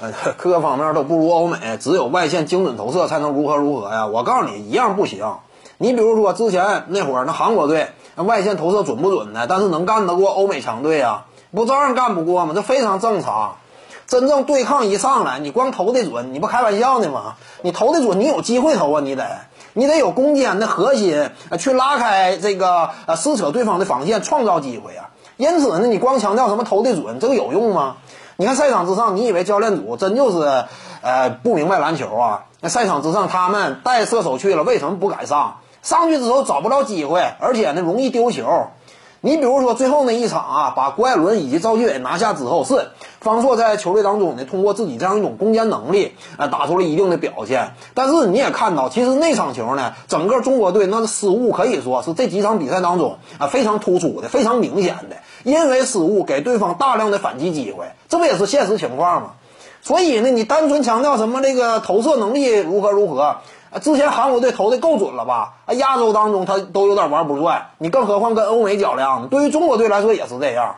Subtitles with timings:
[0.00, 4.06] 呃， 各个方面都不如欧美，只有外线精准投射才能如何如何呀？
[4.06, 5.36] 我告诉你，一样不行。
[5.78, 9.46] 你比如说之前那会儿，那韩国队外线投射准不准的？
[9.46, 11.26] 但是能干得过欧美强队啊？
[11.52, 12.52] 不照样干不过吗？
[12.54, 13.56] 这非常正常。
[14.06, 17.36] 真正对抗一上来，你光投的准，你不开玩笑呢吗？
[17.62, 19.26] 你投的准，你有机会投啊，你得，
[19.72, 25.08] 你得有攻坚的核心，去拉开这个呃撕扯对方的防线，创造机会啊。
[25.38, 27.96] 因此呢，你光强调什么投的准，这个有用吗？
[28.36, 30.64] 你看赛场之上，你以为教练组真就是
[31.02, 32.46] 呃不明白篮球啊？
[32.60, 35.58] 那赛场之上，他们带射手去了，为什么不敢上？
[35.82, 38.68] 上去之后找不到机会，而且呢容易丢球。
[39.24, 42.90] 你比如说最后那一场啊，把郭艾伦以及赵继伟拿下之后，是
[43.22, 47.72] 方硕在球队当中呢，通过自己这样一种攻坚能力，啊，打出了一定的表现。
[47.94, 59.30] 但是你也看到，其实那场球呢，整个中国队那失误可以说是这几场比赛当中啊非常突出的、非常明显的，因为失误给对方大量的反击机会，这不也是现实情况吗？
[59.80, 63.36] 所以呢，你单纯强调什么这个投射能力如何如何？
[63.80, 65.54] 之前韩国队投的够准了吧？
[65.66, 69.28] 啊，亚洲当中他都有点玩不转，你更何况跟欧美较量？
[69.28, 70.76] 对于中国队来说也是这样。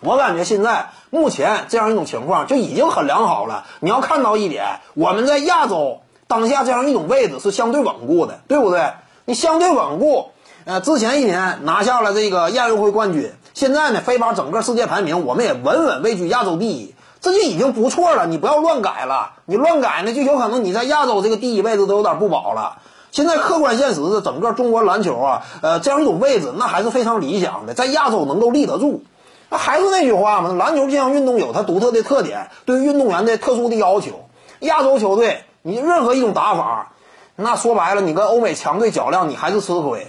[0.00, 3.64] 我感觉现在目前这样一种情况就已经很良好了。
[3.80, 8.92] 你要看到一点，我们在亚洲当下这样一种位置是相对稳固的，对不对？
[9.24, 10.30] 你相对稳固，
[10.66, 16.94] 呃，之前一年拿下了这个亚运会冠军，现在呢，非把整个世界排名我们也稳稳位居亚洲第一。
[17.24, 19.32] 这就已经不错了，你不要乱改了。
[19.46, 22.76] 你乱改呢，就有可能你在亚洲这个第一位置都有点不保了。
[23.12, 29.04] 现在客观现实是，整个中国篮球啊，呃，这样一种位置那还是非常理想的，在亚洲能够立得住。
[29.48, 34.28] 那还是那句话嘛，篮球这项运动有它独特的特点，对于运动员的特殊的要求。
[34.60, 36.92] 亚洲球队，你任何一种打法，
[37.36, 40.08] 那说白了，你跟欧美强队较量，你还是吃亏。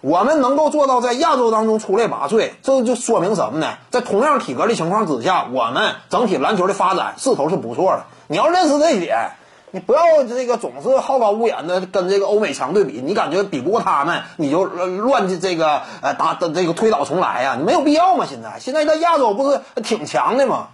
[0.00, 3.74] 我们能够做到在亚洲当中出类拔萃，这就说明什么呢？
[3.90, 8.04] 在同样体格的情况之下，我们整体篮球的发展势头是不错的。
[8.26, 9.32] 你要认识这一点，
[9.72, 17.56] 你不要这个总是好高骛远的跟这个欧美强对比，你感觉比不过他们，你就乱这个呃打的这个推倒重来呀？
[17.58, 18.24] 你没有必要嘛！
[18.26, 20.68] 现在现在在亚洲不是挺强的吗？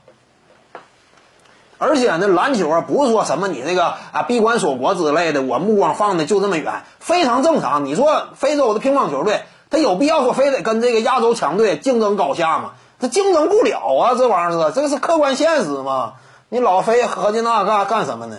[1.79, 7.85] 而且呢，篮球啊，不是说什么你这个啊闭关锁国之类的，我目光放的就这么远，非常正常。
[7.85, 12.73] 你说非洲的乒乓球队，他有必要说非得跟这个亚洲强队竞争高下吗？
[12.99, 16.15] 他竞争不了啊，这玩意儿是，这个是客观现实嘛。
[16.49, 18.37] 你老非合计那干干什么呢？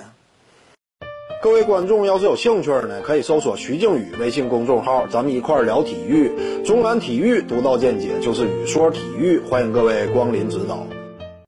[1.43, 10.96] 各位观众要是有兴趣呢，可以搜索徐静宇微信公众号，咱们一块儿聊体育，中南体育独到见解就是语说体育，欢迎各位光临指导。